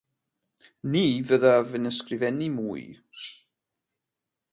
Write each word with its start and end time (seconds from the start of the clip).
Ni 0.91 1.05
fyddaf 1.27 1.69
yn 1.77 1.89
ysgrifennu 1.91 2.49
mwy! 2.57 2.85